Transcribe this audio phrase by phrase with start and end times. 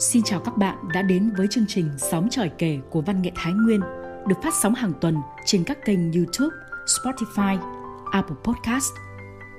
[0.00, 3.32] Xin chào các bạn đã đến với chương trình Sóng tròi kể của Văn nghệ
[3.34, 3.80] Thái Nguyên
[4.28, 6.56] được phát sóng hàng tuần trên các kênh YouTube,
[6.86, 7.58] Spotify,
[8.10, 8.92] Apple Podcast.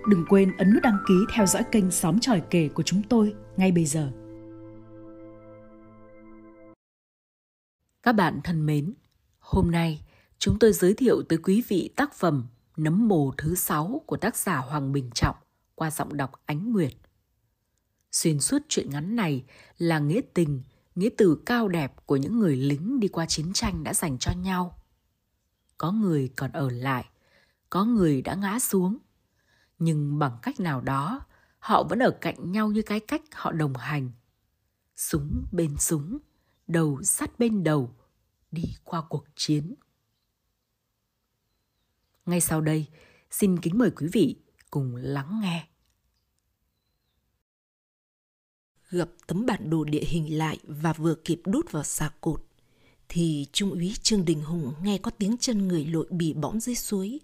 [0.10, 3.36] Đừng quên ấn nút đăng ký theo dõi kênh Sóng tròi kể của chúng tôi
[3.58, 4.12] ngay bây giờ.
[8.04, 8.94] Các bạn thân mến,
[9.40, 10.02] hôm nay
[10.38, 12.48] chúng tôi giới thiệu tới quý vị tác phẩm
[12.78, 15.36] Nấm mồ thứ sáu của tác giả Hoàng Bình Trọng
[15.76, 16.94] qua giọng đọc Ánh Nguyệt.
[18.12, 19.46] Xuyên suốt chuyện ngắn này
[19.78, 20.64] là nghĩa tình,
[20.96, 24.32] nghĩa từ cao đẹp của những người lính đi qua chiến tranh đã dành cho
[24.32, 24.82] nhau.
[25.78, 27.06] Có người còn ở lại,
[27.70, 28.98] có người đã ngã xuống.
[29.80, 31.22] Nhưng bằng cách nào đó,
[31.60, 34.12] họ vẫn ở cạnh nhau như cái cách họ đồng hành.
[34.96, 36.18] Súng bên súng,
[36.68, 37.96] đầu sát bên đầu,
[38.52, 39.76] đi qua cuộc chiến.
[42.26, 42.88] Ngay sau đây,
[43.32, 45.69] xin kính mời quý vị cùng lắng nghe.
[48.90, 52.46] Gập tấm bản đồ địa hình lại và vừa kịp đút vào xà cột,
[53.10, 56.76] thì trung úy trương đình hùng nghe có tiếng chân người lội bì bõm dưới
[56.76, 57.20] suối,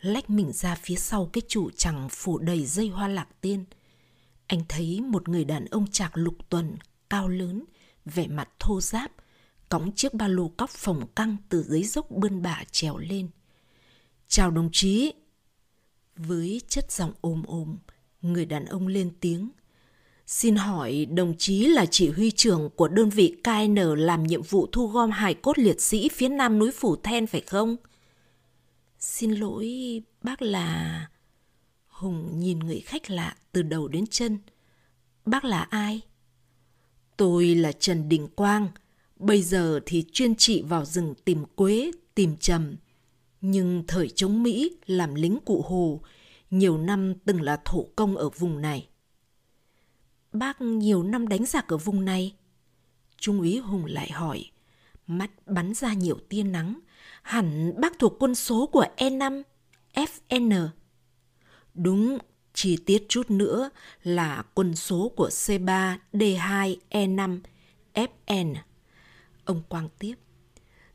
[0.00, 3.64] lách mình ra phía sau cái trụ chẳng phủ đầy dây hoa lạc tiên.
[4.46, 6.76] Anh thấy một người đàn ông trạc lục tuần,
[7.10, 7.64] cao lớn,
[8.04, 9.12] vẻ mặt thô giáp,
[9.68, 13.28] cõng chiếc ba lô cóc phồng căng từ dưới dốc bươn bả trèo lên.
[14.28, 15.12] Chào đồng chí.
[16.16, 17.76] Với chất giọng ồm ồm,
[18.22, 19.50] người đàn ông lên tiếng
[20.26, 24.66] Xin hỏi đồng chí là chỉ huy trưởng của đơn vị KN làm nhiệm vụ
[24.72, 27.76] thu gom hài cốt liệt sĩ phía nam núi Phủ Then phải không?
[28.98, 29.68] Xin lỗi
[30.22, 31.06] bác là...
[31.86, 34.38] Hùng nhìn người khách lạ từ đầu đến chân.
[35.24, 36.00] Bác là ai?
[37.16, 38.68] Tôi là Trần Đình Quang.
[39.16, 42.76] Bây giờ thì chuyên trị vào rừng tìm quế, tìm trầm.
[43.40, 46.00] Nhưng thời chống Mỹ làm lính cụ Hồ,
[46.50, 48.88] nhiều năm từng là thổ công ở vùng này.
[50.38, 52.34] Bác nhiều năm đánh giặc ở vùng này.
[53.16, 54.44] Trung úy Hùng lại hỏi,
[55.06, 56.80] mắt bắn ra nhiều tia nắng.
[57.22, 59.42] Hẳn bác thuộc quân số của E5,
[59.94, 60.68] FN.
[61.74, 62.18] Đúng,
[62.54, 63.70] chi tiết chút nữa
[64.02, 67.40] là quân số của C3, D2, E5,
[67.94, 68.54] FN.
[69.44, 70.14] Ông Quang tiếp.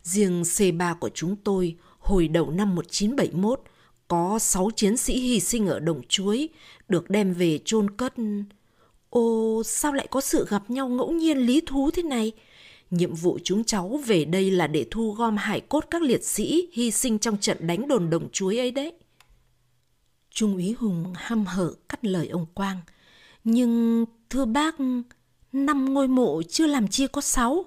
[0.04, 3.62] Riêng C3 của chúng tôi hồi đầu năm 1971
[4.08, 6.50] có 6 chiến sĩ hy sinh ở Đồng Chuối,
[6.90, 8.14] được đem về chôn cất
[9.12, 12.32] Ồ, sao lại có sự gặp nhau ngẫu nhiên lý thú thế này?
[12.92, 16.70] Nhiệm vụ chúng cháu về đây là để thu gom hải cốt các liệt sĩ
[16.74, 18.94] hy sinh trong trận đánh đồn đồng chuối ấy đấy.
[20.30, 22.78] Trung úy Hùng hăm hở cắt lời ông Quang.
[23.44, 24.76] Nhưng thưa bác,
[25.54, 27.66] năm ngôi mộ chưa làm chia có sáu.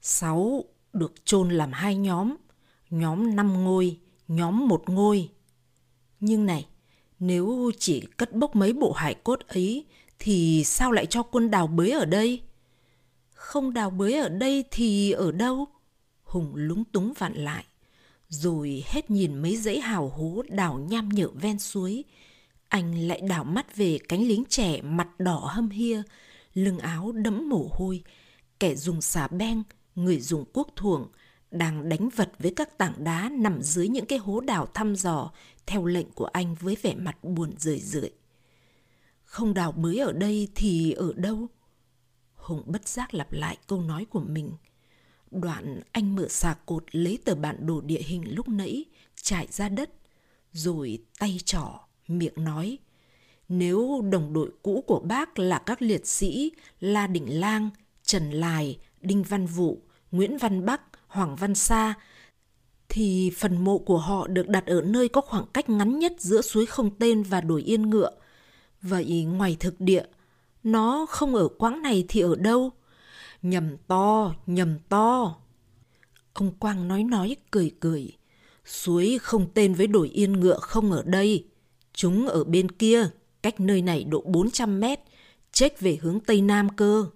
[0.00, 2.36] Sáu được chôn làm hai nhóm,
[2.90, 3.98] nhóm năm ngôi,
[4.28, 5.28] nhóm một ngôi.
[6.20, 6.66] Nhưng này,
[7.18, 9.84] nếu chỉ cất bốc mấy bộ hải cốt ấy
[10.18, 12.42] thì sao lại cho quân đào bới ở đây?
[13.34, 15.66] Không đào bới ở đây thì ở đâu?
[16.24, 17.64] Hùng lúng túng vặn lại,
[18.28, 22.04] rồi hết nhìn mấy dãy hào hố đào nham nhở ven suối.
[22.68, 26.02] Anh lại đảo mắt về cánh lính trẻ mặt đỏ hâm hia,
[26.54, 28.02] lưng áo đẫm mồ hôi,
[28.60, 29.62] kẻ dùng xà beng,
[29.94, 31.08] người dùng cuốc thuồng,
[31.50, 35.30] đang đánh vật với các tảng đá nằm dưới những cái hố đào thăm dò
[35.66, 38.10] theo lệnh của anh với vẻ mặt buồn rười rượi.
[39.36, 41.46] Không đào bới ở đây thì ở đâu?
[42.34, 44.52] Hùng bất giác lặp lại câu nói của mình.
[45.30, 48.84] Đoạn anh mở xà cột lấy tờ bản đồ địa hình lúc nãy,
[49.22, 49.90] trải ra đất,
[50.52, 52.78] rồi tay trỏ, miệng nói.
[53.48, 57.70] Nếu đồng đội cũ của bác là các liệt sĩ La Đình Lang,
[58.04, 61.94] Trần Lài, Đinh Văn Vụ, Nguyễn Văn Bắc, Hoàng Văn Sa,
[62.88, 66.40] thì phần mộ của họ được đặt ở nơi có khoảng cách ngắn nhất giữa
[66.40, 68.10] suối không tên và đồi yên ngựa–
[68.88, 70.04] Vậy ngoài thực địa,
[70.62, 72.70] nó không ở quãng này thì ở đâu?
[73.42, 75.36] Nhầm to, nhầm to.
[76.32, 78.12] Ông Quang nói nói cười cười.
[78.64, 81.46] Suối không tên với đồi yên ngựa không ở đây.
[81.92, 83.08] Chúng ở bên kia,
[83.42, 85.00] cách nơi này độ 400 mét,
[85.52, 87.06] chết về hướng Tây Nam cơ.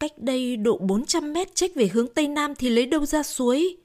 [0.00, 3.76] Cách đây độ 400 mét chết về hướng Tây Nam thì lấy đâu ra suối?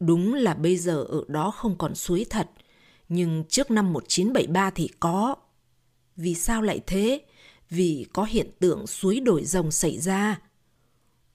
[0.00, 2.50] Đúng là bây giờ ở đó không còn suối thật,
[3.08, 5.36] nhưng trước năm 1973 thì có.
[6.20, 7.20] Vì sao lại thế?
[7.70, 10.40] Vì có hiện tượng suối đổi rồng xảy ra.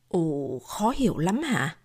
[0.08, 1.78] Ồ, khó hiểu lắm hả?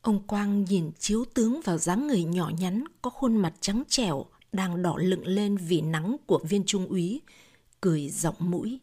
[0.00, 4.26] Ông Quang nhìn chiếu tướng vào dáng người nhỏ nhắn có khuôn mặt trắng trẻo
[4.52, 7.20] đang đỏ lựng lên vì nắng của viên trung úy,
[7.80, 8.80] cười giọng mũi.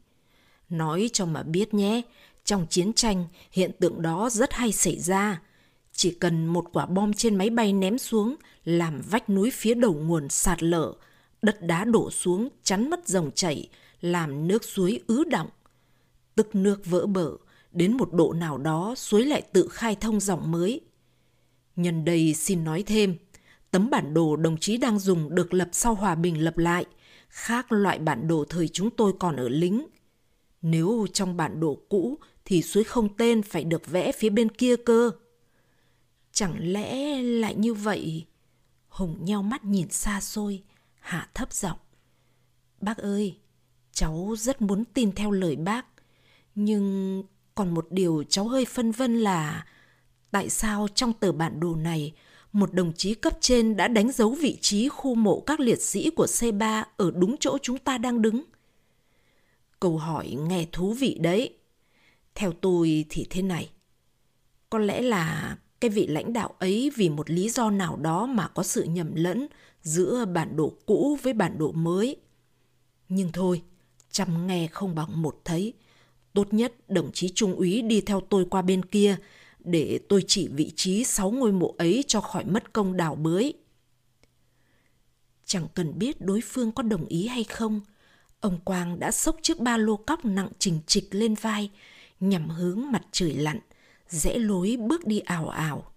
[0.70, 2.02] Nói cho mà biết nhé,
[2.46, 5.42] trong chiến tranh hiện tượng đó rất hay xảy ra.
[5.92, 8.36] Chỉ cần một quả bom trên máy bay ném xuống
[8.66, 10.94] làm vách núi phía đầu nguồn sạt lở
[11.44, 13.70] đất đá đổ xuống chắn mất dòng chảy,
[14.02, 15.50] làm nước suối ứ động.
[16.36, 17.32] Tức nước vỡ bờ,
[17.72, 20.82] đến một độ nào đó suối lại tự khai thông dòng mới.
[21.76, 23.16] Nhân đây xin nói thêm,
[23.72, 26.86] tấm bản đồ đồng chí đang dùng được lập sau hòa bình lập lại,
[27.30, 29.88] khác loại bản đồ thời chúng tôi còn ở lính.
[30.62, 34.76] Nếu trong bản đồ cũ thì suối không tên phải được vẽ phía bên kia
[34.76, 35.12] cơ.
[36.32, 38.26] Chẳng lẽ lại như vậy?
[38.88, 40.64] Hùng nheo mắt nhìn xa xôi,
[41.04, 41.78] hạ thấp giọng.
[42.82, 43.38] Bác ơi,
[43.92, 45.86] cháu rất muốn tin theo lời bác,
[46.56, 47.24] nhưng
[47.56, 49.66] còn một điều cháu hơi phân vân là
[50.32, 52.14] tại sao trong tờ bản đồ này
[52.54, 56.10] một đồng chí cấp trên đã đánh dấu vị trí khu mộ các liệt sĩ
[56.10, 58.44] của C3 ở đúng chỗ chúng ta đang đứng?
[59.80, 61.58] Câu hỏi nghe thú vị đấy.
[62.36, 63.70] Theo tôi thì thế này.
[64.70, 68.48] Có lẽ là cái vị lãnh đạo ấy vì một lý do nào đó mà
[68.48, 69.48] có sự nhầm lẫn
[69.84, 72.16] giữa bản đồ cũ với bản đồ mới.
[73.10, 73.62] Nhưng thôi,
[74.12, 75.74] chăm nghe không bằng một thấy.
[76.34, 79.18] Tốt nhất đồng chí trung úy đi theo tôi qua bên kia
[79.60, 83.54] để tôi chỉ vị trí sáu ngôi mộ ấy cho khỏi mất công đào bới.
[85.46, 87.82] Chẳng cần biết đối phương có đồng ý hay không,
[88.40, 91.72] ông Quang đã xốc chiếc ba lô cóc nặng trình trịch lên vai,
[92.20, 93.60] nhằm hướng mặt trời lặn,
[94.10, 95.93] rẽ lối bước đi ảo ảo.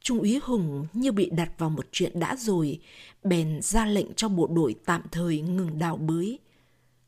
[0.00, 2.80] Trung úy Hùng như bị đặt vào một chuyện đã rồi,
[3.24, 6.38] bèn ra lệnh cho bộ đội tạm thời ngừng đào bới.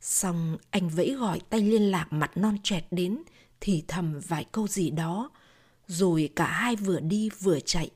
[0.01, 3.23] Xong anh vẫy gọi tay liên lạc mặt non chẹt đến,
[3.61, 5.31] thì thầm vài câu gì đó,
[5.87, 7.91] rồi cả hai vừa đi vừa chạy,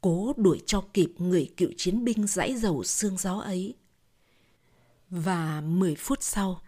[0.00, 3.74] cố đuổi cho kịp người cựu chiến binh dãy dầu xương gió ấy.
[5.10, 6.60] Và 10 phút sau,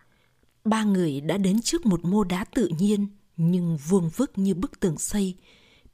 [0.64, 3.06] ba người đã đến trước một mô đá tự nhiên
[3.36, 5.34] nhưng vuông vức như bức tường xây,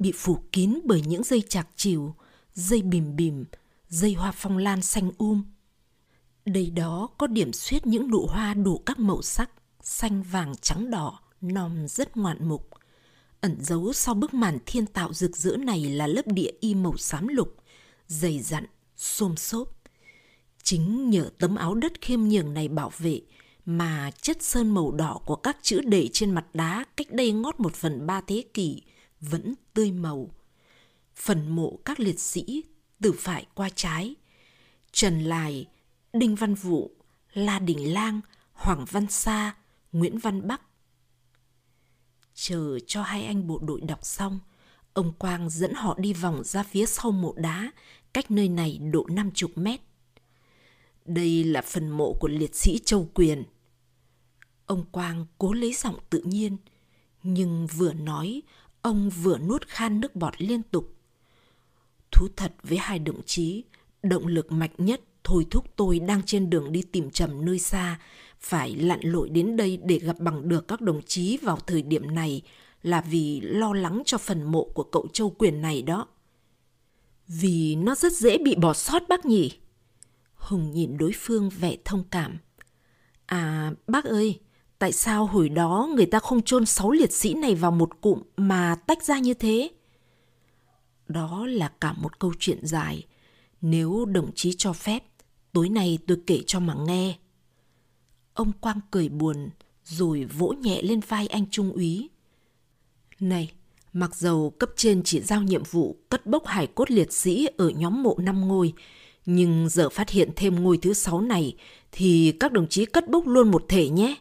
[0.02, 2.14] bị phủ kín bởi những dây chạc chiều,
[2.54, 3.44] dây bìm bìm,
[3.88, 5.44] dây hoa phong lan xanh um.
[6.44, 9.50] Đây đó có điểm xuyết những nụ hoa đủ các màu sắc,
[9.82, 12.68] xanh vàng trắng đỏ, nòm rất ngoạn mục.
[13.40, 16.96] Ẩn giấu sau bức màn thiên tạo rực rỡ này là lớp địa y màu
[16.96, 17.56] xám lục,
[18.06, 18.64] dày dặn,
[18.96, 19.68] xôm xốp.
[20.62, 23.20] Chính nhờ tấm áo đất khiêm nhường này bảo vệ
[23.66, 27.60] mà chất sơn màu đỏ của các chữ để trên mặt đá cách đây ngót
[27.60, 28.82] một phần ba thế kỷ
[29.22, 30.30] vẫn tươi màu.
[31.16, 32.64] Phần mộ các liệt sĩ
[33.00, 34.14] từ phải qua trái.
[34.92, 35.68] Trần Lài,
[36.12, 36.90] Đinh Văn Vũ,
[37.32, 38.20] La Đình Lang,
[38.52, 39.54] Hoàng Văn Sa,
[39.92, 40.62] Nguyễn Văn Bắc.
[42.34, 44.40] Chờ cho hai anh bộ đội đọc xong,
[44.92, 47.72] ông Quang dẫn họ đi vòng ra phía sau mộ đá,
[48.12, 49.80] cách nơi này độ năm chục mét.
[51.04, 53.44] Đây là phần mộ của liệt sĩ Châu Quyền.
[54.66, 56.56] Ông Quang cố lấy giọng tự nhiên,
[57.22, 58.42] nhưng vừa nói,
[58.82, 60.94] ông vừa nuốt khan nước bọt liên tục.
[62.12, 63.64] Thú thật với hai đồng chí,
[64.02, 68.00] động lực mạnh nhất thôi thúc tôi đang trên đường đi tìm trầm nơi xa,
[68.40, 72.14] phải lặn lội đến đây để gặp bằng được các đồng chí vào thời điểm
[72.14, 72.42] này
[72.82, 76.06] là vì lo lắng cho phần mộ của cậu Châu Quyền này đó.
[77.26, 79.52] Vì nó rất dễ bị bỏ sót bác nhỉ?
[80.34, 82.38] Hùng nhìn đối phương vẻ thông cảm.
[83.26, 84.40] À, bác ơi,
[84.82, 88.22] tại sao hồi đó người ta không chôn sáu liệt sĩ này vào một cụm
[88.36, 89.70] mà tách ra như thế?
[91.08, 93.06] Đó là cả một câu chuyện dài.
[93.60, 95.04] Nếu đồng chí cho phép,
[95.52, 97.18] tối nay tôi kể cho mà nghe.
[98.34, 99.50] Ông Quang cười buồn,
[99.84, 102.10] rồi vỗ nhẹ lên vai anh trung úy.
[103.20, 103.52] Này,
[103.92, 107.68] mặc dầu cấp trên chỉ giao nhiệm vụ cất bốc hải cốt liệt sĩ ở
[107.68, 108.72] nhóm mộ năm ngôi,
[109.26, 111.56] nhưng giờ phát hiện thêm ngôi thứ sáu này
[111.92, 114.16] thì các đồng chí cất bốc luôn một thể nhé.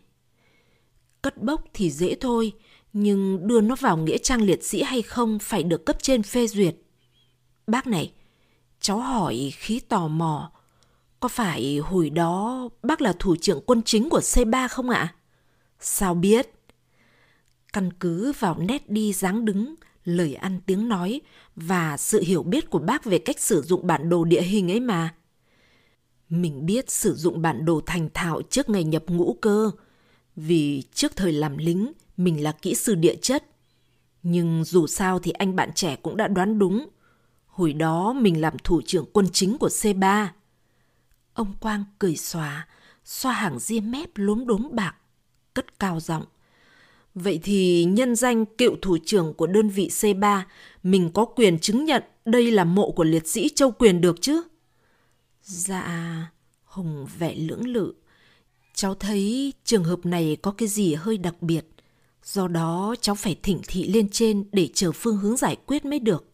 [1.22, 2.54] Cất bốc thì dễ thôi,
[2.94, 6.48] nhưng đưa nó vào nghĩa trang liệt sĩ hay không phải được cấp trên phê
[6.48, 6.76] duyệt.
[7.68, 8.14] Bác này,
[8.80, 10.52] cháu hỏi khí tò mò,
[11.20, 15.16] có phải hồi đó bác là thủ trưởng quân chính của C3 không ạ?
[15.80, 16.50] Sao biết?
[17.74, 21.22] Căn cứ vào nét đi dáng đứng, lời ăn tiếng nói
[21.56, 24.80] và sự hiểu biết của bác về cách sử dụng bản đồ địa hình ấy
[24.80, 25.16] mà.
[26.30, 29.72] Mình biết sử dụng bản đồ thành thạo trước ngày nhập ngũ cơ,
[30.36, 33.46] vì trước thời làm lính mình là kỹ sư địa chất.
[34.24, 36.90] Nhưng dù sao thì anh bạn trẻ cũng đã đoán đúng.
[37.48, 40.28] Hồi đó mình làm thủ trưởng quân chính của C3.
[41.34, 42.68] Ông Quang cười xòa,
[43.06, 44.96] xoa hàng ria mép lốm đốm bạc,
[45.54, 46.26] cất cao giọng.
[47.16, 50.42] Vậy thì nhân danh cựu thủ trưởng của đơn vị C3,
[50.84, 54.42] mình có quyền chứng nhận đây là mộ của liệt sĩ Châu Quyền được chứ?
[55.44, 56.32] Dạ,
[56.64, 57.94] Hùng vẻ lưỡng lự.
[58.82, 61.66] Cháu thấy trường hợp này có cái gì hơi đặc biệt.
[62.24, 66.00] Do đó cháu phải thỉnh thị lên trên để chờ phương hướng giải quyết mới
[66.00, 66.26] được.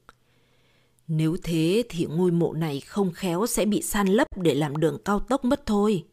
[1.07, 4.97] Nếu thế thì ngôi mộ này không khéo sẽ bị san lấp để làm đường
[5.05, 6.05] cao tốc mất thôi.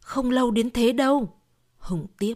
[0.00, 1.34] Không lâu đến thế đâu.
[1.78, 2.34] Hùng tiếp.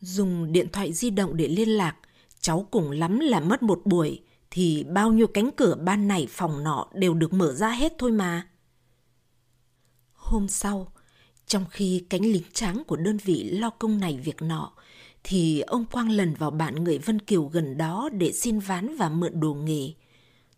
[0.00, 1.96] Dùng điện thoại di động để liên lạc,
[2.40, 6.64] cháu cùng lắm là mất một buổi, thì bao nhiêu cánh cửa ban này phòng
[6.64, 8.48] nọ đều được mở ra hết thôi mà.
[10.12, 10.93] Hôm sau,
[11.46, 14.72] trong khi cánh lính tráng của đơn vị lo công này việc nọ,
[15.24, 19.08] thì ông Quang lần vào bạn người Vân Kiều gần đó để xin ván và
[19.08, 19.92] mượn đồ nghề.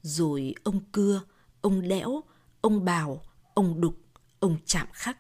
[0.03, 1.23] Rồi ông Cưa,
[1.61, 2.23] ông Đẽo,
[2.61, 3.23] ông Bào,
[3.55, 3.95] ông Đục,
[4.41, 5.19] ông Chạm Khắc.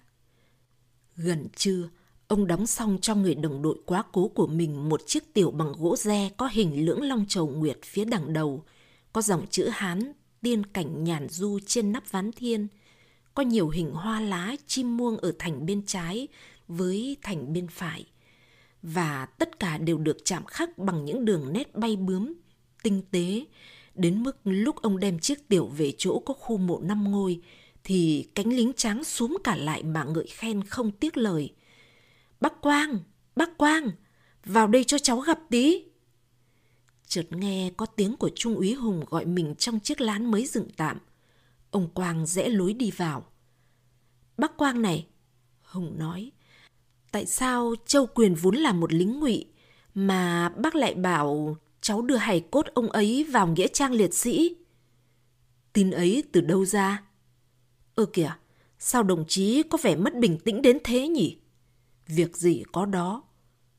[1.16, 1.88] Gần trưa,
[2.28, 5.73] ông đóng xong cho người đồng đội quá cố của mình một chiếc tiểu bằng
[5.78, 8.64] gỗ re có hình lưỡng long trầu nguyệt phía đằng đầu,
[9.12, 12.68] có dòng chữ Hán tiên cảnh nhàn du trên nắp ván thiên,
[13.37, 16.28] có nhiều hình hoa lá chim muông ở thành bên trái
[16.69, 18.07] với thành bên phải
[18.83, 22.35] và tất cả đều được chạm khắc bằng những đường nét bay bướm,
[22.83, 23.45] tinh tế,
[23.95, 27.40] đến mức lúc ông đem chiếc tiểu về chỗ có khu mộ năm ngôi
[27.85, 31.55] thì cánh lính tráng xuống cả lại mà ngợi khen không tiếc lời.
[32.40, 32.99] Bác Quang,
[33.37, 33.90] bác Quang,
[34.45, 35.85] vào đây cho cháu gặp tí.
[37.07, 40.69] Chợt nghe có tiếng của Trung úy Hùng gọi mình trong chiếc lán mới dựng
[40.76, 40.99] tạm.
[41.76, 43.25] Ông Quang rẽ lối đi vào.
[44.37, 45.06] Bác Quang này,
[45.62, 46.33] Hùng nói,
[47.12, 49.47] tại sao Châu Quyền vốn là một lính ngụy
[49.95, 54.56] mà bác lại bảo cháu đưa hài cốt ông ấy vào nghĩa trang liệt sĩ?
[55.73, 57.02] Tin ấy từ đâu ra?
[57.95, 58.33] Ơ kìa,
[58.78, 61.38] sao đồng chí có vẻ mất bình tĩnh đến thế nhỉ?
[62.06, 63.23] Việc gì có đó.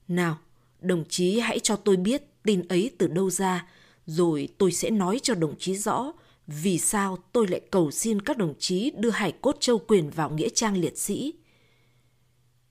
[0.08, 0.38] Nào,
[0.82, 3.68] đồng chí hãy cho tôi biết tin ấy từ đâu ra,
[4.06, 6.14] rồi tôi sẽ nói cho đồng chí rõ
[6.48, 10.30] vì sao tôi lại cầu xin các đồng chí đưa hải cốt châu quyền vào
[10.30, 11.34] nghĩa trang liệt sĩ.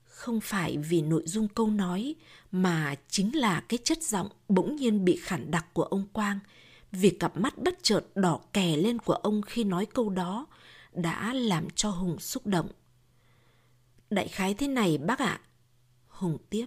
[0.03, 2.15] Không phải vì nội dung câu nói
[2.51, 6.39] mà chính là cái chất giọng bỗng nhiên bị khản đặc của ông Quang,
[6.91, 10.47] vì cặp mắt bất chợt đỏ kè lên của ông khi nói câu đó
[10.93, 12.69] đã làm cho Hùng xúc động.
[14.09, 15.39] Đại khái thế này bác ạ.
[16.07, 16.65] Hùng tiếp.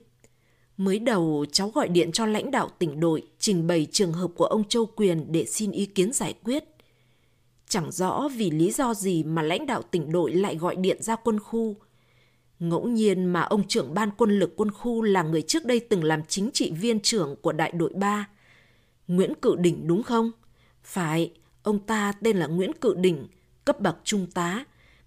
[0.76, 4.44] Mới đầu cháu gọi điện cho lãnh đạo tỉnh đội trình bày trường hợp của
[4.44, 6.64] ông Châu Quyền để xin ý kiến giải quyết.
[7.70, 11.16] Chẳng rõ vì lý do gì mà lãnh đạo tỉnh đội lại gọi điện ra
[11.16, 11.76] quân khu.
[12.58, 16.04] Ngẫu nhiên mà ông trưởng ban quân lực quân khu là người trước đây từng
[16.04, 18.28] làm chính trị viên trưởng của đại đội 3.
[19.08, 20.30] Nguyễn Cự Đỉnh đúng không?
[20.82, 23.26] Phải, ông ta tên là Nguyễn Cự Đỉnh,
[23.64, 24.64] cấp bậc trung tá.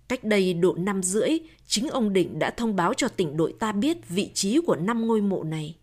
[0.08, 1.30] Cách đây độ năm rưỡi,
[1.68, 5.08] chính ông Đỉnh đã thông báo cho tỉnh đội ta biết vị trí của năm
[5.08, 5.76] ngôi mộ này.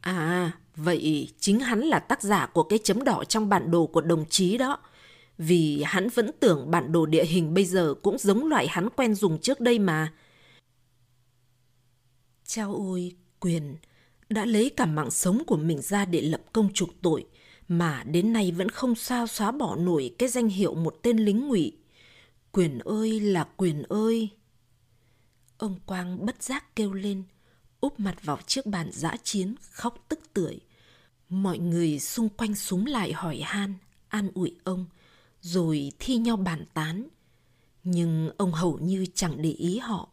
[0.00, 4.00] À, vậy chính hắn là tác giả của cái chấm đỏ trong bản đồ của
[4.00, 4.78] đồng chí đó.
[5.42, 9.14] Vì hắn vẫn tưởng bản đồ địa hình bây giờ cũng giống loại hắn quen
[9.14, 10.12] dùng trước đây mà.
[12.44, 13.76] Chao ôi, quyền,
[14.28, 17.26] đã lấy cả mạng sống của mình ra để lập công trục tội,
[17.68, 21.48] mà đến nay vẫn không sao xóa bỏ nổi cái danh hiệu một tên lính
[21.48, 21.72] ngụy.
[22.52, 24.28] Quyền ơi là quyền ơi!
[25.58, 27.22] Ông Quang bất giác kêu lên,
[27.80, 30.60] úp mặt vào chiếc bàn giã chiến, khóc tức tưởi.
[31.28, 33.74] Mọi người xung quanh súng lại hỏi han,
[34.08, 34.86] an ủi ông,
[35.40, 37.08] rồi thi nhau bàn tán.
[37.84, 40.08] Nhưng ông hầu như chẳng để ý họ.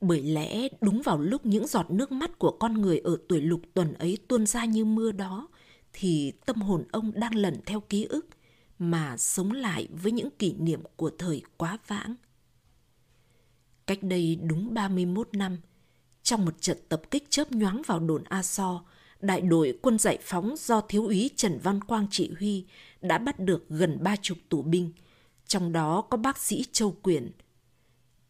[0.00, 3.60] Bởi lẽ đúng vào lúc những giọt nước mắt của con người ở tuổi lục
[3.74, 5.48] tuần ấy tuôn ra như mưa đó,
[5.92, 8.26] thì tâm hồn ông đang lẩn theo ký ức
[8.78, 12.14] mà sống lại với những kỷ niệm của thời quá vãng.
[13.86, 15.56] Cách đây đúng 31 năm,
[16.22, 18.84] trong một trận tập kích chớp nhoáng vào đồn A So,
[19.20, 22.66] đại đội quân giải phóng do thiếu úy Trần Văn Quang chỉ huy
[23.08, 24.92] đã bắt được gần ba chục tù binh,
[25.46, 27.30] trong đó có bác sĩ Châu Quyền.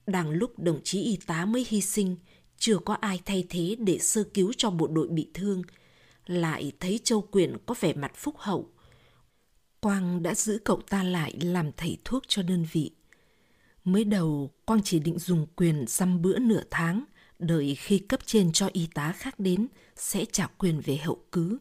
[0.07, 2.17] Đang lúc đồng chí y tá mới hy sinh,
[2.59, 5.63] chưa có ai thay thế để sơ cứu cho bộ đội bị thương,
[6.27, 8.69] lại thấy Châu Quyền có vẻ mặt phúc hậu.
[9.81, 12.91] Quang đã giữ cậu ta lại làm thầy thuốc cho đơn vị.
[13.85, 17.05] Mới đầu, Quang chỉ định dùng quyền xăm bữa nửa tháng,
[17.39, 19.67] đợi khi cấp trên cho y tá khác đến
[19.97, 21.59] sẽ trả quyền về hậu cứ.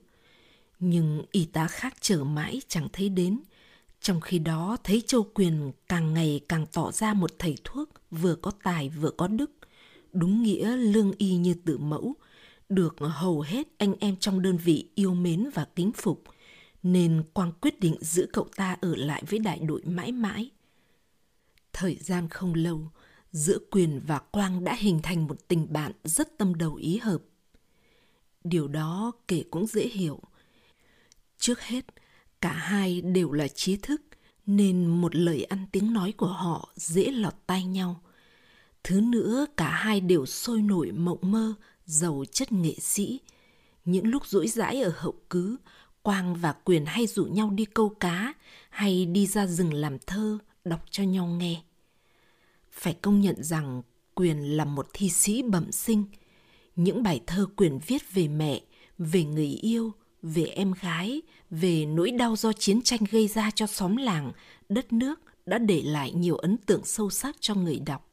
[0.80, 3.40] Nhưng y tá khác chờ mãi chẳng thấy đến.
[4.02, 8.36] Trong khi đó thấy Châu Quyền càng ngày càng tỏ ra một thầy thuốc vừa
[8.36, 9.52] có tài vừa có đức.
[10.14, 12.14] Đúng nghĩa lương y như tử mẫu,
[12.70, 16.24] được hầu hết anh em trong đơn vị yêu mến và kính phục,
[16.84, 20.50] nên Quang quyết định giữ cậu ta ở lại với đại đội mãi mãi.
[21.74, 22.92] Thời gian không lâu,
[23.32, 27.22] giữa Quyền và Quang đã hình thành một tình bạn rất tâm đầu ý hợp.
[28.44, 30.20] Điều đó kể cũng dễ hiểu.
[31.38, 31.86] Trước hết,
[32.42, 34.02] cả hai đều là trí thức,
[34.46, 38.02] nên một lời ăn tiếng nói của họ dễ lọt tai nhau.
[38.84, 41.54] Thứ nữa, cả hai đều sôi nổi mộng mơ,
[41.86, 43.20] giàu chất nghệ sĩ.
[43.86, 45.58] Những lúc rỗi rãi ở hậu cứ,
[46.02, 48.34] Quang và Quyền hay rủ nhau đi câu cá
[48.70, 51.62] hay đi ra rừng làm thơ, đọc cho nhau nghe.
[52.72, 53.82] Phải công nhận rằng
[54.14, 56.06] Quyền là một thi sĩ bẩm sinh,
[56.76, 58.62] Những bài thơ quyền viết về mẹ,
[58.98, 59.94] về người yêu,
[60.34, 64.32] về em gái, về nỗi đau do chiến tranh gây ra cho xóm làng,
[64.70, 68.10] đất nước đã để lại nhiều ấn tượng sâu sắc cho người đọc.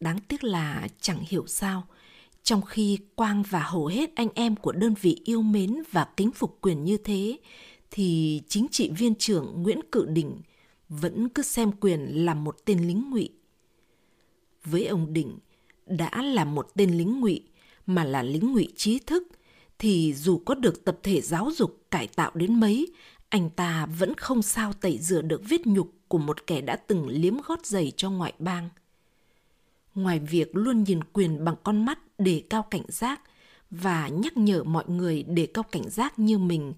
[0.00, 1.86] Đáng tiếc là chẳng hiểu sao,
[2.42, 6.30] trong khi Quang và hầu hết anh em của đơn vị yêu mến và kính
[6.30, 7.38] phục quyền như thế,
[7.90, 10.40] thì chính trị viên trưởng Nguyễn Cự Đình
[10.88, 13.28] vẫn cứ xem quyền là một tên lính ngụy.
[14.64, 15.38] Với ông Đình,
[15.86, 17.42] đã là một tên lính ngụy
[17.86, 19.28] mà là lính ngụy trí thức
[19.80, 22.92] thì dù có được tập thể giáo dục cải tạo đến mấy,
[23.28, 27.08] anh ta vẫn không sao tẩy rửa được vết nhục của một kẻ đã từng
[27.08, 28.68] liếm gót giày cho ngoại bang.
[29.94, 33.20] Ngoài việc luôn nhìn quyền bằng con mắt để cao cảnh giác
[33.70, 36.74] và nhắc nhở mọi người để cao cảnh giác như mình,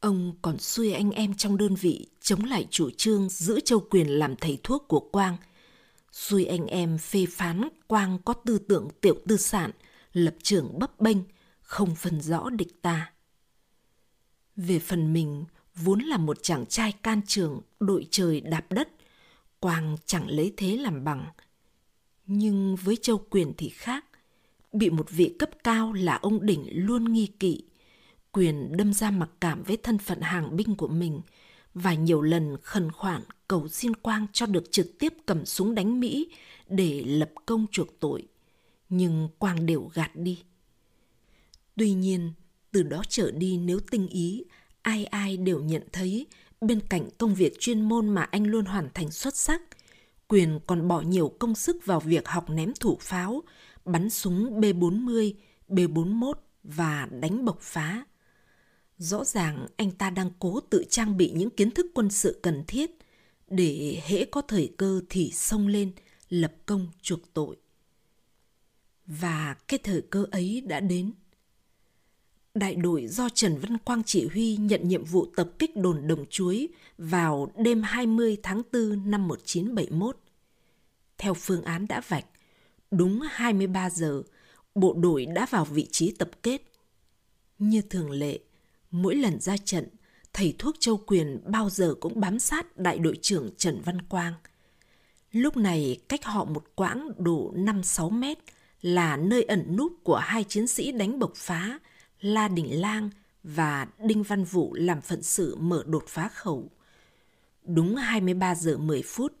[0.00, 4.08] ông còn xuôi anh em trong đơn vị chống lại chủ trương giữ châu quyền
[4.08, 5.36] làm thầy thuốc của Quang.
[6.12, 9.70] Xuôi anh em phê phán Quang có tư tưởng tiểu tư sản,
[10.12, 11.16] lập trường bấp bênh,
[11.72, 13.12] không phân rõ địch ta.
[14.56, 18.88] Về phần mình, vốn là một chàng trai can trường, đội trời đạp đất,
[19.60, 21.26] Quang chẳng lấy thế làm bằng.
[22.26, 24.04] Nhưng với Châu Quyền thì khác,
[24.72, 27.64] bị một vị cấp cao là ông Đỉnh luôn nghi kỵ.
[28.32, 31.20] Quyền đâm ra mặc cảm với thân phận hàng binh của mình
[31.74, 36.00] và nhiều lần khẩn khoản cầu xin Quang cho được trực tiếp cầm súng đánh
[36.00, 36.28] Mỹ
[36.68, 38.28] để lập công chuộc tội.
[38.88, 40.42] Nhưng Quang đều gạt đi.
[41.76, 42.32] Tuy nhiên,
[42.72, 44.44] từ đó trở đi nếu tinh ý,
[44.82, 46.26] ai ai đều nhận thấy
[46.60, 49.62] bên cạnh công việc chuyên môn mà anh luôn hoàn thành xuất sắc,
[50.32, 53.42] Quyền còn bỏ nhiều công sức vào việc học ném thủ pháo,
[53.84, 55.34] bắn súng B-40,
[55.68, 58.04] B-41 và đánh bộc phá.
[58.98, 62.64] Rõ ràng anh ta đang cố tự trang bị những kiến thức quân sự cần
[62.66, 62.90] thiết
[63.48, 65.92] để hễ có thời cơ thì xông lên,
[66.28, 67.56] lập công chuộc tội.
[69.06, 71.12] Và cái thời cơ ấy đã đến
[72.54, 76.26] đại đội do Trần Văn Quang chỉ huy nhận nhiệm vụ tập kích đồn Đồng
[76.26, 80.16] Chuối vào đêm 20 tháng 4 năm 1971.
[81.18, 82.24] Theo phương án đã vạch,
[82.90, 84.22] đúng 23 giờ,
[84.74, 86.62] bộ đội đã vào vị trí tập kết.
[87.58, 88.38] Như thường lệ,
[88.90, 89.88] mỗi lần ra trận,
[90.32, 94.34] thầy thuốc Châu Quyền bao giờ cũng bám sát đại đội trưởng Trần Văn Quang.
[95.32, 98.38] Lúc này cách họ một quãng độ 5-6 mét
[98.82, 101.78] là nơi ẩn núp của hai chiến sĩ đánh bộc phá–
[102.22, 103.10] La Đình Lang
[103.42, 106.70] và Đinh Văn Vũ làm phận sự mở đột phá khẩu.
[107.64, 109.32] Đúng 23 giờ 10 phút,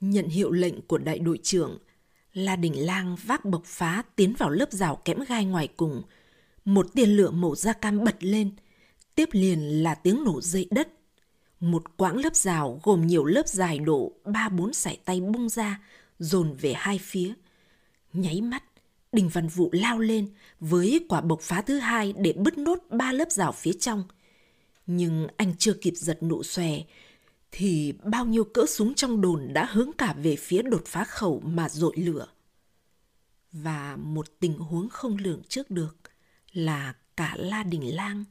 [0.00, 1.78] nhận hiệu lệnh của đại đội trưởng,
[2.32, 6.02] La Đình Lang vác bộc phá tiến vào lớp rào kẽm gai ngoài cùng.
[6.64, 8.50] Một tiền lửa màu da cam bật lên,
[9.14, 10.88] tiếp liền là tiếng nổ dây đất.
[11.60, 15.80] Một quãng lớp rào gồm nhiều lớp dài độ ba bốn sải tay bung ra,
[16.18, 17.34] dồn về hai phía.
[18.12, 18.62] Nháy mắt,
[19.16, 20.28] Đình Văn Vũ lao lên
[20.60, 24.04] với quả bộc phá thứ hai để bứt nốt ba lớp rào phía trong.
[24.86, 26.80] Nhưng anh chưa kịp giật nụ xòe,
[27.52, 31.40] thì bao nhiêu cỡ súng trong đồn đã hướng cả về phía đột phá khẩu
[31.40, 32.26] mà dội lửa.
[33.52, 35.96] Và một tình huống không lường trước được
[36.52, 38.24] là cả La Đình Lang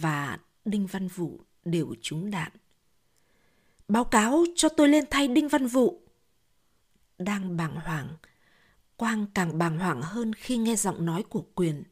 [0.00, 2.52] và Đinh Văn Vũ đều trúng đạn.
[3.88, 6.02] Báo cáo cho tôi lên thay Đinh Văn Vũ.
[7.18, 8.08] Đang bàng hoàng,
[8.98, 11.84] Quang càng bàng hoàng hơn khi nghe giọng nói của Quyền.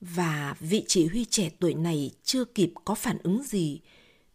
[0.00, 3.80] Và vị chỉ huy trẻ tuổi này chưa kịp có phản ứng gì,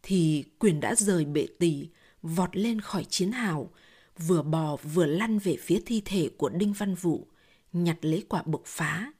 [0.03, 1.87] thì Quyền đã rời bệ tỳ,
[2.21, 3.71] vọt lên khỏi chiến hào,
[4.17, 7.27] vừa bò vừa lăn về phía thi thể của Đinh Văn Vũ,
[7.73, 9.11] nhặt lấy quả bộc phá.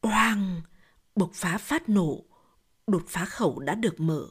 [0.00, 0.60] Oang!
[1.16, 2.24] Bộc phá phát nổ,
[2.86, 4.26] đột phá khẩu đã được mở.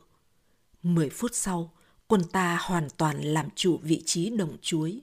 [0.83, 1.73] Mười phút sau,
[2.07, 5.01] quân ta hoàn toàn làm chủ vị trí đồng chuối.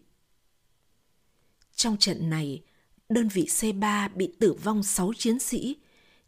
[1.77, 2.63] Trong trận này,
[3.09, 5.77] đơn vị C3 bị tử vong 6 chiến sĩ,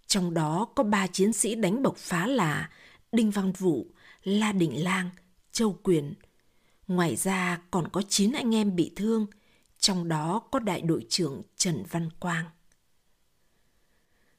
[0.07, 2.71] trong đó có 3 chiến sĩ đánh bộc phá là
[3.13, 3.87] Đinh Văn Vũ,
[4.25, 5.11] La Đình Lang,
[5.53, 6.15] Châu Quyền.
[6.89, 9.27] Ngoài ra còn có 9 anh em bị thương,
[9.79, 12.45] trong đó có đại đội trưởng Trần Văn Quang.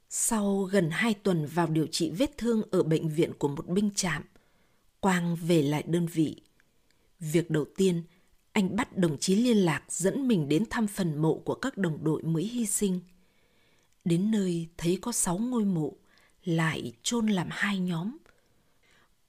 [0.10, 3.90] Sau gần 2 tuần vào điều trị vết thương ở bệnh viện của một binh
[3.96, 4.24] trạm,
[5.00, 6.42] Quang về lại đơn vị.
[7.20, 8.04] Việc đầu tiên
[8.52, 12.04] anh bắt đồng chí liên lạc dẫn mình đến thăm phần mộ của các đồng
[12.04, 13.00] đội mới hy sinh.
[14.06, 15.94] Đến nơi thấy có sáu ngôi mộ,
[16.44, 18.18] lại chôn làm hai nhóm.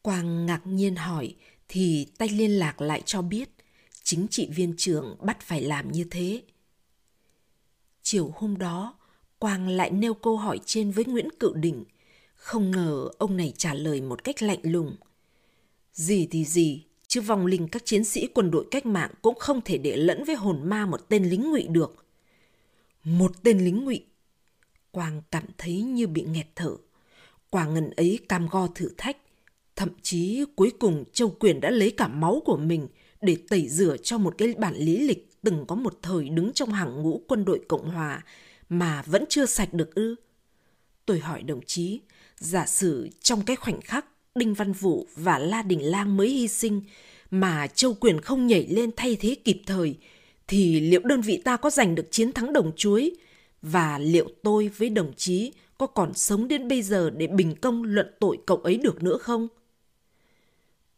[0.02, 1.34] Quang ngạc nhiên hỏi
[1.68, 3.50] thì tay liên lạc lại cho biết
[4.02, 6.42] chính trị viên trưởng bắt phải làm như thế.
[8.02, 8.94] Chiều hôm đó,
[9.38, 11.84] Quang lại nêu câu hỏi trên với Nguyễn Cự đỉnh
[12.34, 14.96] Không ngờ ông này trả lời một cách lạnh lùng.
[15.92, 19.60] Gì thì gì, chứ vong linh các chiến sĩ quân đội cách mạng cũng không
[19.60, 22.06] thể để lẫn với hồn ma một tên lính ngụy được.
[23.04, 24.04] Một tên lính ngụy,
[24.90, 26.76] Quang cảm thấy như bị nghẹt thở.
[27.50, 29.16] Quả ngần ấy cam go thử thách.
[29.76, 32.88] Thậm chí cuối cùng Châu Quyền đã lấy cả máu của mình
[33.20, 36.72] để tẩy rửa cho một cái bản lý lịch từng có một thời đứng trong
[36.72, 38.24] hàng ngũ quân đội Cộng Hòa
[38.68, 40.14] mà vẫn chưa sạch được ư.
[41.06, 42.00] Tôi hỏi đồng chí,
[42.36, 46.48] giả sử trong cái khoảnh khắc Đinh Văn Vũ và La Đình Lang mới hy
[46.48, 46.82] sinh
[47.30, 49.96] mà Châu Quyền không nhảy lên thay thế kịp thời
[50.48, 53.16] thì liệu đơn vị ta có giành được chiến thắng đồng chuối
[53.62, 57.82] và liệu tôi với đồng chí có còn sống đến bây giờ để bình công
[57.82, 59.48] luận tội cậu ấy được nữa không?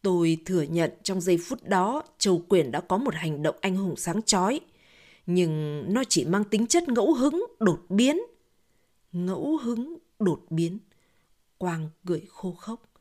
[0.02, 3.76] Tôi thừa nhận trong giây phút đó Châu Quyền đã có một hành động anh
[3.76, 4.60] hùng sáng chói
[5.26, 8.20] nhưng nó chỉ mang tính chất ngẫu hứng, đột biến.
[9.12, 10.78] Ngẫu hứng, đột biến.
[11.58, 12.91] Quang cười khô khốc.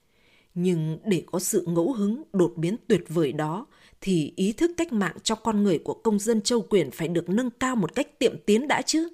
[0.53, 3.65] Nhưng để có sự ngẫu hứng, đột biến tuyệt vời đó,
[4.01, 7.29] thì ý thức cách mạng cho con người của công dân châu quyền phải được
[7.29, 9.09] nâng cao một cách tiệm tiến đã chứ.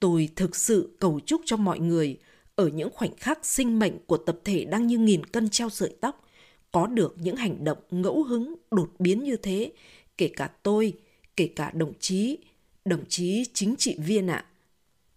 [0.00, 2.18] Tôi thực sự cầu chúc cho mọi người,
[2.56, 5.96] ở những khoảnh khắc sinh mệnh của tập thể đang như nghìn cân treo sợi
[6.00, 6.24] tóc,
[6.72, 9.72] có được những hành động ngẫu hứng, đột biến như thế,
[10.18, 10.92] kể cả tôi,
[11.36, 12.38] kể cả đồng chí,
[12.84, 14.34] đồng chí chính trị viên ạ.
[14.34, 14.48] À.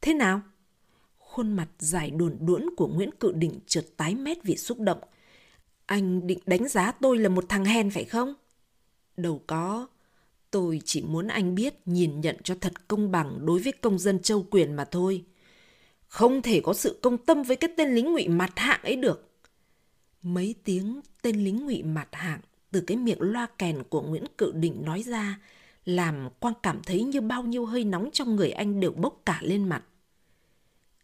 [0.02, 0.42] Thế nào?
[1.18, 5.00] Khuôn mặt dài đồn đuỗn của Nguyễn Cự Đình chợt tái mét vì xúc động.
[5.92, 8.34] Anh định đánh giá tôi là một thằng hèn phải không?
[9.18, 9.88] Đâu có.
[10.52, 14.20] Tôi chỉ muốn anh biết nhìn nhận cho thật công bằng đối với công dân
[14.20, 15.24] châu quyền mà thôi.
[16.08, 19.30] Không thể có sự công tâm với cái tên lính ngụy mặt hạng ấy được.
[20.22, 24.52] Mấy tiếng tên lính ngụy mặt hạng từ cái miệng loa kèn của Nguyễn Cự
[24.52, 25.40] định nói ra
[25.86, 29.40] làm Quang cảm thấy như bao nhiêu hơi nóng trong người anh đều bốc cả
[29.42, 29.84] lên mặt.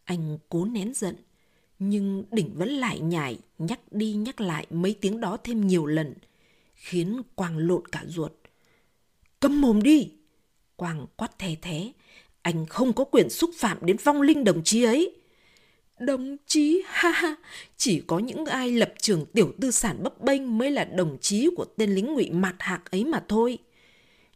[0.03, 1.15] Anh cố nén giận,
[1.79, 6.13] nhưng đỉnh vẫn lại nhảy, nhắc đi nhắc lại mấy tiếng đó thêm nhiều lần,
[6.75, 8.31] khiến Quang lộn cả ruột.
[9.39, 10.11] Câm mồm đi!
[10.75, 11.91] Quang quát thè thế,
[12.41, 15.15] anh không có quyền xúc phạm đến vong linh đồng chí ấy.
[15.99, 17.35] Đồng chí, ha ha,
[17.77, 21.49] chỉ có những ai lập trường tiểu tư sản bấp bênh mới là đồng chí
[21.55, 23.57] của tên lính ngụy mặt hạc ấy mà thôi.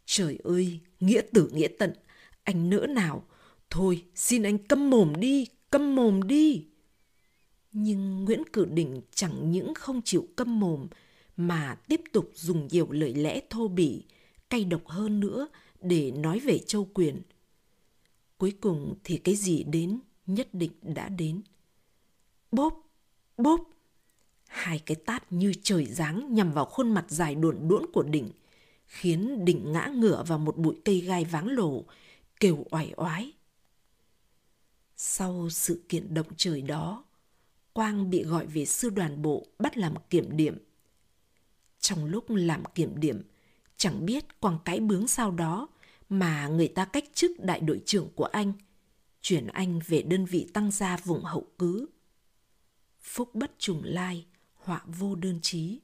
[0.06, 1.92] Trời ơi, nghĩa tử nghĩa tận,
[2.44, 3.24] anh nỡ nào.
[3.70, 6.64] Thôi, xin anh câm mồm đi, câm mồm đi.
[7.72, 10.88] Nhưng Nguyễn Cử Đình chẳng những không chịu câm mồm,
[11.36, 14.04] mà tiếp tục dùng nhiều lời lẽ thô bỉ,
[14.50, 15.48] cay độc hơn nữa
[15.80, 17.22] để nói về châu quyền.
[18.38, 21.42] Cuối cùng thì cái gì đến, nhất định đã đến.
[22.52, 22.90] Bốp,
[23.36, 23.60] bốp.
[24.46, 28.30] Hai cái tát như trời giáng nhằm vào khuôn mặt dài đuộn đuỗn của đỉnh
[28.86, 31.84] khiến đỉnh ngã ngửa vào một bụi cây gai váng lổ,
[32.40, 33.32] kêu oải oái.
[34.96, 37.04] Sau sự kiện động trời đó,
[37.72, 40.58] Quang bị gọi về sư đoàn bộ bắt làm kiểm điểm.
[41.80, 43.22] Trong lúc làm kiểm điểm,
[43.76, 45.68] chẳng biết Quang cái bướng sau đó
[46.08, 48.52] mà người ta cách chức đại đội trưởng của anh,
[49.22, 51.86] chuyển anh về đơn vị tăng gia vùng hậu cứ.
[53.00, 55.80] Phúc bất trùng lai, họa vô đơn chí,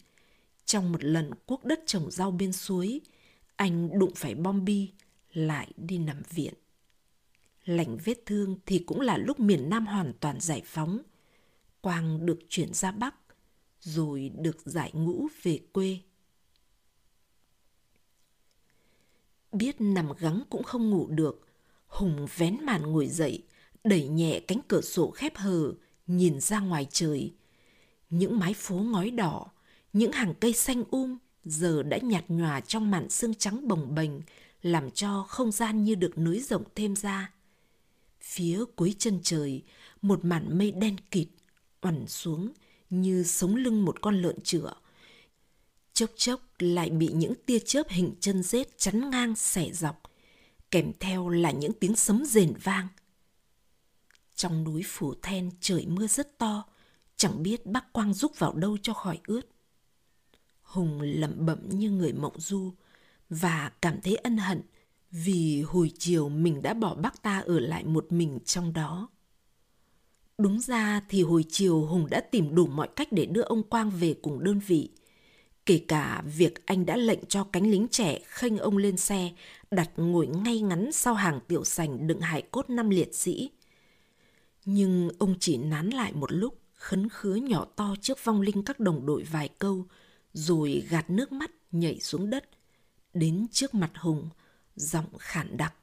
[0.64, 3.00] trong một lần cuốc đất trồng rau bên suối,
[3.56, 4.88] anh đụng phải bom bi,
[5.32, 6.54] lại đi nằm viện.
[7.64, 10.98] Lành vết thương thì cũng là lúc miền Nam hoàn toàn giải phóng.
[11.80, 13.14] Quang được chuyển ra Bắc,
[13.80, 15.98] rồi được giải ngũ về quê.
[19.52, 21.44] Biết nằm gắng cũng không ngủ được,
[21.86, 23.42] Hùng vén màn ngồi dậy,
[23.84, 25.72] đẩy nhẹ cánh cửa sổ khép hờ,
[26.06, 27.32] nhìn ra ngoài trời.
[28.10, 29.46] Những mái phố ngói đỏ,
[29.92, 34.10] những hàng cây xanh um giờ đã nhạt nhòa trong màn sương trắng bồng bềnh,
[34.62, 37.32] làm cho không gian như được nới rộng thêm ra.
[38.20, 39.62] Phía cuối chân trời,
[40.02, 41.28] một màn mây đen kịt,
[41.80, 42.52] oằn xuống
[42.90, 44.72] như sống lưng một con lợn chửa,
[45.98, 50.02] Chốc chốc lại bị những tia chớp hình chân rết chắn ngang xẻ dọc,
[50.70, 52.88] kèm theo là những tiếng sấm rền vang.
[54.34, 56.64] Trong núi Phủ Then trời mưa rất to,
[57.16, 59.40] chẳng biết bác Quang rúc vào đâu cho khỏi ướt.
[60.62, 62.72] Hùng lẩm bẩm như người mộng du
[63.30, 64.62] và cảm thấy ân hận
[65.10, 69.08] vì hồi chiều mình đã bỏ bác ta ở lại một mình trong đó.
[70.42, 73.90] Đúng ra thì hồi chiều Hùng đã tìm đủ mọi cách để đưa ông Quang
[73.90, 74.90] về cùng đơn vị.
[75.66, 79.32] Kể cả việc anh đã lệnh cho cánh lính trẻ khênh ông lên xe,
[79.70, 83.50] đặt ngồi ngay ngắn sau hàng tiểu sành đựng hải cốt năm liệt sĩ.
[84.64, 88.80] Nhưng ông chỉ nán lại một lúc, khấn khứa nhỏ to trước vong linh các
[88.80, 89.86] đồng đội vài câu,
[90.32, 92.48] rồi gạt nước mắt nhảy xuống đất,
[93.14, 94.28] đến trước mặt Hùng,
[94.76, 95.74] giọng khản đặc.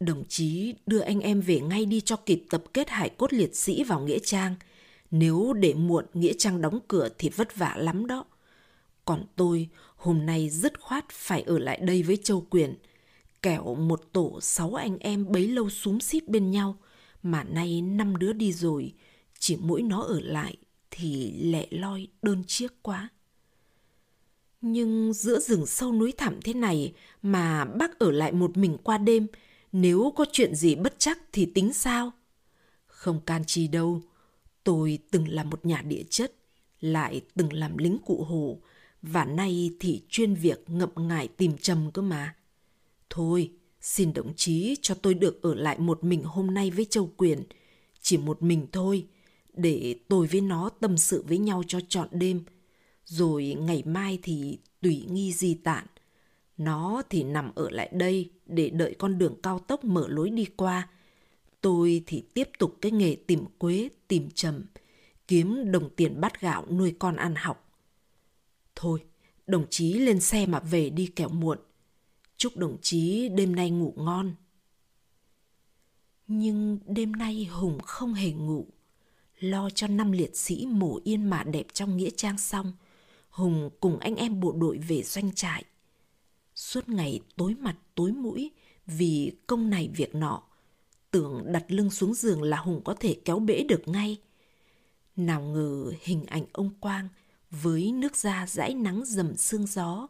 [0.00, 3.56] Đồng chí đưa anh em về ngay đi cho kịp tập kết hải cốt liệt
[3.56, 4.54] sĩ vào Nghĩa Trang.
[5.10, 8.24] Nếu để muộn Nghĩa Trang đóng cửa thì vất vả lắm đó.
[9.04, 12.74] Còn tôi hôm nay dứt khoát phải ở lại đây với Châu Quyền.
[13.42, 16.76] Kẻo một tổ sáu anh em bấy lâu xúm xít bên nhau
[17.22, 18.94] Mà nay năm đứa đi rồi,
[19.38, 20.56] chỉ mỗi nó ở lại
[20.90, 23.08] thì lẹ loi đơn chiếc quá.
[24.60, 28.98] Nhưng giữa rừng sâu núi thẳm thế này mà bác ở lại một mình qua
[28.98, 29.26] đêm,
[29.72, 32.12] nếu có chuyện gì bất chắc thì tính sao?
[32.86, 34.02] Không can chi đâu,
[34.64, 36.32] tôi từng là một nhà địa chất,
[36.80, 38.60] lại từng làm lính cụ hồ,
[39.02, 42.34] và nay thì chuyên việc ngậm ngại tìm trầm cơ mà.
[43.10, 47.12] Thôi, xin đồng chí cho tôi được ở lại một mình hôm nay với Châu
[47.16, 47.42] Quyền,
[48.00, 49.06] chỉ một mình thôi,
[49.52, 52.44] để tôi với nó tâm sự với nhau cho trọn đêm.
[53.04, 55.86] Rồi ngày mai thì tùy nghi di tản.
[56.60, 60.44] Nó thì nằm ở lại đây để đợi con đường cao tốc mở lối đi
[60.44, 60.88] qua.
[61.60, 64.66] Tôi thì tiếp tục cái nghề tìm quế, tìm trầm,
[65.28, 67.72] kiếm đồng tiền bát gạo nuôi con ăn học.
[68.74, 69.04] Thôi,
[69.46, 71.58] đồng chí lên xe mà về đi kẻo muộn.
[72.36, 74.34] Chúc đồng chí đêm nay ngủ ngon.
[76.26, 78.66] Nhưng đêm nay Hùng không hề ngủ.
[79.38, 82.72] Lo cho năm liệt sĩ mổ yên mà đẹp trong nghĩa trang xong,
[83.30, 85.64] Hùng cùng anh em bộ đội về doanh trại.
[86.60, 88.50] Suốt ngày tối mặt tối mũi
[88.86, 90.42] vì công này việc nọ,
[91.10, 94.16] tưởng đặt lưng xuống giường là Hùng có thể kéo bể được ngay.
[95.16, 97.08] Nào ngờ hình ảnh ông Quang
[97.50, 100.08] với nước da dãi nắng dầm sương gió,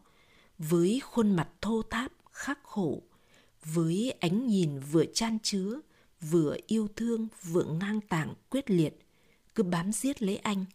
[0.57, 3.01] với khuôn mặt thô tháp khắc khổ,
[3.65, 5.79] với ánh nhìn vừa chan chứa,
[6.21, 8.99] vừa yêu thương, vừa ngang tàng quyết liệt,
[9.55, 10.65] cứ bám giết lấy anh,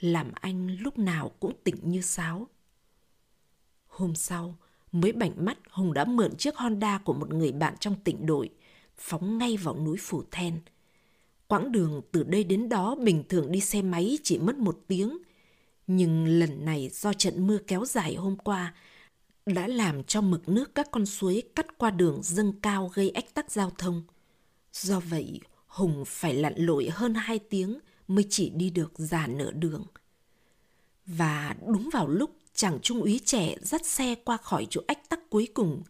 [0.00, 2.48] làm anh lúc nào cũng tỉnh như sáo.
[3.86, 4.56] Hôm sau,
[4.94, 8.50] mới bảnh mắt Hùng đã mượn chiếc Honda của một người bạn trong tỉnh đội,
[8.96, 10.60] phóng ngay vào núi Phủ Then.
[11.48, 15.18] Quãng đường từ đây đến đó bình thường đi xe máy chỉ mất một tiếng,
[15.86, 18.74] nhưng lần này do trận mưa kéo dài hôm qua
[19.46, 23.34] đã làm cho mực nước các con suối cắt qua đường dâng cao gây ách
[23.34, 24.02] tắc giao thông.
[24.72, 27.78] Do vậy, Hùng phải lặn lội hơn hai tiếng
[28.08, 29.84] mới chỉ đi được già nửa đường.
[31.06, 35.30] Và đúng vào lúc chàng trung úy trẻ dắt xe qua khỏi chỗ ách tắc
[35.30, 35.82] cuối cùng,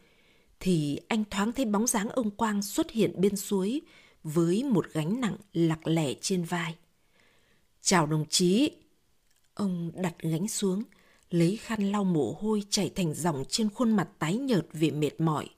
[0.61, 3.81] thì anh thoáng thấy bóng dáng ông Quang xuất hiện bên suối
[4.23, 6.75] với một gánh nặng lặc lẻ trên vai.
[7.83, 8.71] Chào đồng chí,
[9.55, 10.83] Ông đặt gánh xuống,
[11.31, 15.21] lấy khăn lau mồ hôi chảy thành dòng trên khuôn mặt tái nhợt vì mệt
[15.21, 15.49] mỏi.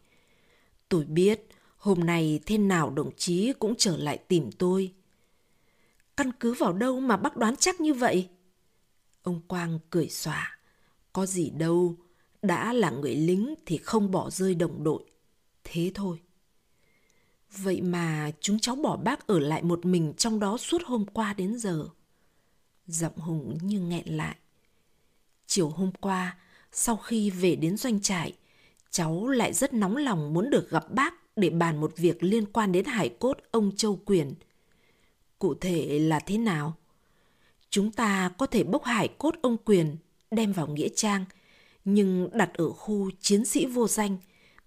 [0.89, 4.93] Tôi biết, hôm nay thế nào đồng chí cũng trở lại tìm tôi.
[6.17, 8.29] Căn cứ vào đâu mà bác đoán chắc như vậy?
[9.23, 10.56] Ông Quang cười xòa.
[11.17, 11.97] Có gì đâu,
[12.43, 15.05] đã là người lính thì không bỏ rơi đồng đội.
[15.65, 16.19] Thế thôi.
[17.51, 21.35] Vậy mà chúng cháu bỏ bác ở lại một mình trong đó suốt hôm qua
[21.35, 21.89] đến giờ.
[22.87, 24.37] Giọng Hùng như nghẹn lại.
[25.47, 26.37] Chiều hôm qua,
[26.73, 28.33] sau khi về đến doanh trại,
[28.91, 32.73] cháu lại rất nóng lòng muốn được gặp bác để bàn một việc liên quan
[32.73, 34.35] đến hải cốt ông Châu Quyền.
[35.39, 36.77] Cụ thể là thế nào?
[37.71, 39.97] Chúng ta có thể bốc hải cốt ông Quyền
[40.31, 41.25] đem vào Nghĩa Trang,
[41.85, 44.17] nhưng đặt ở khu chiến sĩ vô danh,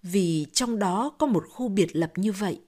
[0.02, 2.60] vì trong đó có một khu biệt lập như vậy.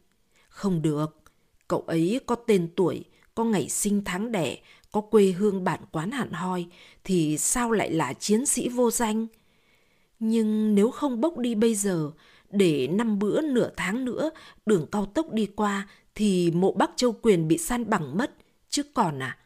[0.48, 1.22] Không được,
[1.68, 4.58] cậu ấy có tên tuổi, có ngày sinh tháng đẻ,
[4.92, 6.66] có quê hương bản quán hạn hoi
[7.04, 9.26] thì sao lại là chiến sĩ vô danh?
[10.18, 12.10] Nhưng nếu không bốc đi bây giờ,
[12.50, 14.30] để năm bữa nửa tháng nữa
[14.66, 18.34] đường cao tốc đi qua thì mộ Bắc Châu Quyền bị san bằng mất,
[18.68, 19.38] chứ còn à?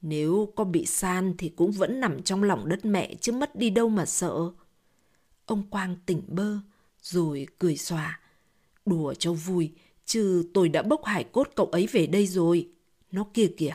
[0.00, 3.70] Nếu có bị san thì cũng vẫn nằm trong lòng đất mẹ chứ mất đi
[3.70, 4.50] đâu mà sợ.
[5.46, 6.58] Ông Quang tỉnh bơ,
[7.02, 8.20] rồi cười xòa.
[8.86, 9.72] Đùa cho vui,
[10.04, 12.68] chứ tôi đã bốc hải cốt cậu ấy về đây rồi.
[13.12, 13.74] Nó kia kìa,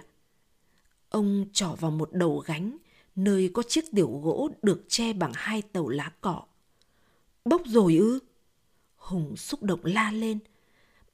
[1.14, 2.78] Ông trỏ vào một đầu gánh,
[3.16, 6.44] nơi có chiếc tiểu gỗ được che bằng hai tàu lá cỏ
[7.46, 8.20] Bốc rồi ư?
[8.96, 10.40] Hùng xúc động la lên.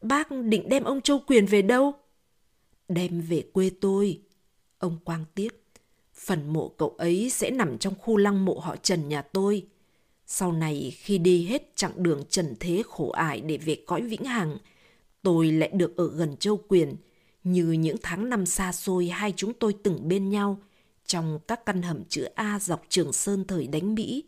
[0.02, 1.94] Bác định đem ông Châu Quyền về đâu?
[2.88, 4.22] Đem về quê tôi.
[4.80, 5.50] Ông Quang tiếp.
[6.14, 9.68] Phần mộ cậu ấy sẽ nằm trong khu lăng mộ họ Trần nhà tôi.
[10.26, 14.26] Sau này khi đi hết chặng đường trần thế khổ ải để về cõi vĩnh
[14.26, 14.58] hằng,
[15.22, 16.96] tôi lại được ở gần Châu Quyền–
[17.44, 20.60] như những tháng năm xa xôi hai chúng tôi từng bên nhau
[21.06, 24.24] trong các căn hầm chữ A dọc Trường Sơn thời đánh Mỹ.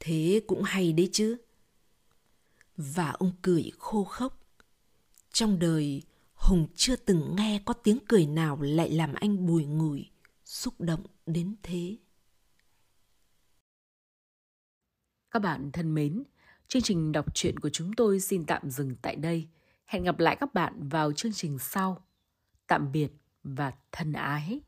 [0.00, 1.36] Thế cũng hay đấy chứ.
[2.76, 4.40] Và ông cười khô khốc.
[5.32, 6.02] Trong đời,
[6.44, 10.10] Hùng chưa từng nghe có tiếng cười nào lại làm anh bùi ngùi,
[10.44, 11.96] xúc động đến thế.
[15.30, 16.22] Các bạn thân mến,
[16.68, 19.48] chương trình đọc truyện của chúng tôi xin tạm dừng tại đây.
[19.86, 22.04] Hẹn gặp lại các bạn vào chương trình sau
[22.66, 24.60] tạm biệt và thân ái